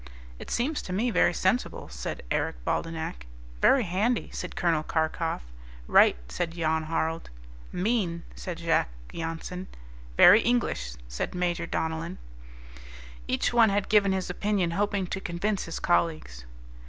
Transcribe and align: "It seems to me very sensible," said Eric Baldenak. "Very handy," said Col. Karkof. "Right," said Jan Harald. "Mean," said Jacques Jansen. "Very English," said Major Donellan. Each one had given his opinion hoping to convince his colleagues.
"It 0.39 0.49
seems 0.49 0.81
to 0.81 0.93
me 0.93 1.11
very 1.11 1.31
sensible," 1.31 1.87
said 1.89 2.23
Eric 2.31 2.65
Baldenak. 2.65 3.27
"Very 3.61 3.83
handy," 3.83 4.31
said 4.33 4.55
Col. 4.55 4.81
Karkof. 4.81 5.41
"Right," 5.85 6.17
said 6.27 6.53
Jan 6.53 6.85
Harald. 6.85 7.29
"Mean," 7.71 8.23
said 8.33 8.57
Jacques 8.57 8.89
Jansen. 9.13 9.67
"Very 10.17 10.41
English," 10.41 10.93
said 11.07 11.35
Major 11.35 11.67
Donellan. 11.67 12.17
Each 13.27 13.53
one 13.53 13.69
had 13.69 13.89
given 13.89 14.11
his 14.11 14.27
opinion 14.31 14.71
hoping 14.71 15.05
to 15.05 15.21
convince 15.21 15.65
his 15.65 15.79
colleagues. 15.79 16.47